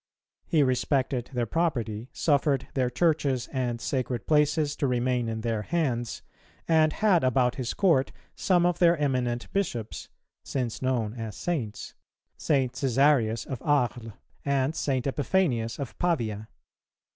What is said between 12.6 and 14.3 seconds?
Cæsarius of Arles,